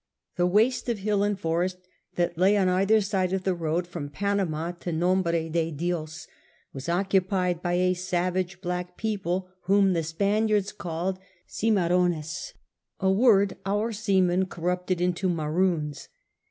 The 0.35 0.47
waste 0.47 0.89
of 0.89 0.97
hill 0.97 1.21
and 1.21 1.39
forest 1.39 1.77
that 2.15 2.35
lay 2.35 2.57
on 2.57 2.67
either 2.67 3.01
side 3.01 3.33
of 3.33 3.43
the 3.43 3.53
road 3.53 3.85
from 3.85 4.09
Panama 4.09 4.71
to 4.79 4.91
Nombre 4.91 5.47
de 5.47 5.69
Dios 5.69 6.25
was 6.73 6.89
occupied 6.89 7.61
by 7.61 7.73
a 7.73 7.93
savage 7.93 8.61
black 8.61 8.97
people 8.97 9.47
whom 9.65 9.93
the 9.93 10.01
Spaniards 10.01 10.71
called 10.71 11.19
Cimarrones^ 11.47 12.53
a 12.99 13.11
word 13.11 13.57
our 13.63 13.91
seamen 13.91 14.47
corrupted 14.47 14.99
into 14.99 15.29
Maroons. 15.29 16.07